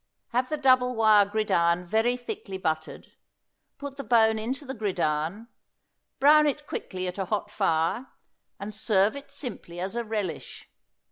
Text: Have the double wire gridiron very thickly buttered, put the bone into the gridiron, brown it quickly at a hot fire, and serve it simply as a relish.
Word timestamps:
Have 0.29 0.49
the 0.49 0.57
double 0.57 0.95
wire 0.95 1.25
gridiron 1.27 1.85
very 1.85 2.17
thickly 2.17 2.57
buttered, 2.57 3.11
put 3.77 3.97
the 3.97 4.03
bone 4.03 4.39
into 4.39 4.65
the 4.65 4.73
gridiron, 4.73 5.47
brown 6.19 6.47
it 6.47 6.65
quickly 6.65 7.07
at 7.07 7.19
a 7.19 7.25
hot 7.25 7.51
fire, 7.51 8.07
and 8.59 8.73
serve 8.73 9.15
it 9.15 9.29
simply 9.29 9.79
as 9.79 9.95
a 9.95 10.03
relish. 10.03 10.67